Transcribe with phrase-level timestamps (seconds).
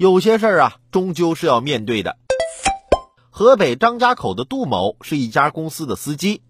[0.00, 2.16] 有些事儿啊，终究是要面对的。
[3.28, 6.40] 河北张家口的杜某是一家公司的司机，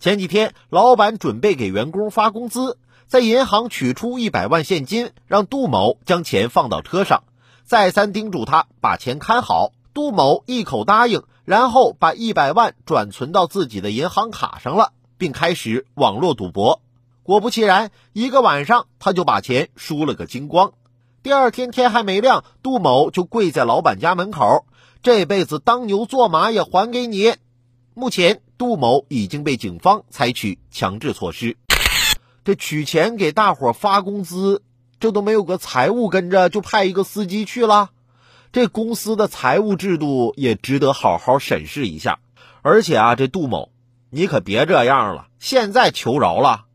[0.00, 2.76] 前几天老板准备给员工发工资，
[3.06, 7.22] 在银行取出一百万现金，让杜某将钱放到车上，
[7.62, 9.70] 再三叮嘱他把钱看好。
[9.94, 16.82] 杜某一口答应，然后把一百万转存到自己的银行卡上了，并开始网络赌博。
[17.22, 20.72] 果不其然，一个晚上他就把钱输了个精光。
[21.22, 24.66] 第二天天还没亮，杜某就跪在老板家门口，
[25.02, 27.34] 这辈子当牛做马也还给你。
[27.92, 31.56] 目前，杜某已经被警方采取强制措施。
[32.44, 34.62] 这取钱给大伙发工资，
[35.00, 37.90] 这都没有个财务跟着，就派一个司机去了。
[38.52, 42.20] 这公司的财务制度也值得好好审视一下。
[42.62, 43.70] 而且啊，这杜某，
[44.08, 46.66] 你可别这样了，现在求饶了。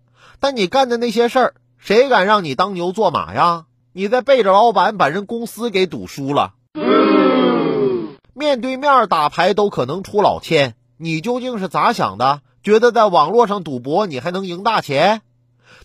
[0.41, 3.65] 但你干的那些事儿，谁敢让你当牛做马呀？
[3.95, 6.55] 你在背着老板把人公司给赌输了，
[8.33, 12.41] 面对面打牌都可能出老千，你究竟是咋想的？
[12.63, 15.21] 觉得在网络上赌博你还能赢大钱？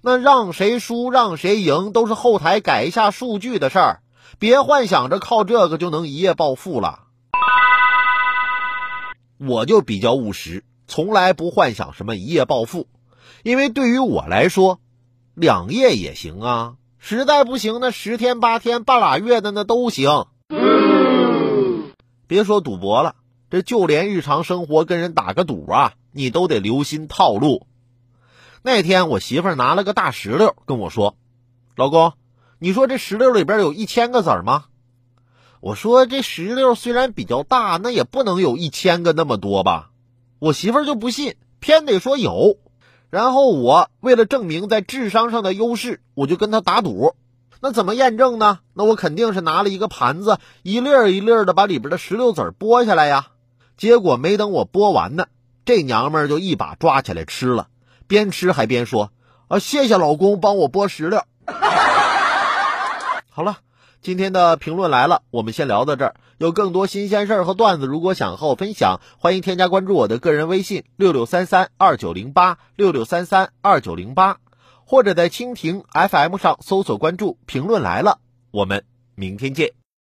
[0.01, 4.01] 那让谁输让谁赢都是后台改一下数据的事儿，
[4.39, 7.01] 别幻想着靠这个就能一夜暴富了。
[9.37, 12.87] 我就比较务实，从来不幻想什么一夜暴富。
[13.43, 14.81] 因为对于我来说，
[15.35, 20.27] 两夜也行啊，实在不行那十天八天半拉月的那都行。
[22.27, 23.15] 别说赌博了，
[23.51, 27.67] 这就连日常生活跟人打个赌啊，你都得留心套路。
[28.63, 31.17] 那天我媳妇拿了个大石榴跟我说
[31.77, 32.13] ：“老公，
[32.59, 34.65] 你说这石榴里边有一千个子吗？”
[35.61, 39.91] 我说：“这石榴虽然比较大，那也不能有一千个那么多吧？”
[40.41, 42.59] 我媳妇就不信，偏得说有。
[43.11, 47.15] 然后我为了证明在智商上的优势，我就跟他打赌。
[47.61, 48.61] 那怎么验证呢？
[48.75, 53.29] 那我肯定是拿了一个盘子，一粒儿一粒儿的把里边的石榴籽剥下来呀。
[53.77, 55.27] 结果没等我剥完呢，
[55.65, 57.69] 这娘们儿就一把抓起来吃了，
[58.07, 59.11] 边吃还边说
[59.49, 61.23] ：“啊，谢谢老公帮我剥石榴。”
[63.31, 63.59] 好了。
[64.01, 66.15] 今天的评论来了，我们先聊到这儿。
[66.39, 74.39] 有更多新鲜事儿和段子，如果想和我分享，欢迎添加关注我的个人微信六六三三二九零八六六三三二九零八，
[74.85, 78.21] 或者在蜻蜓 FM 上搜索关注“评论来了”。
[78.53, 78.85] 我们
[79.17, 79.73] 明天见。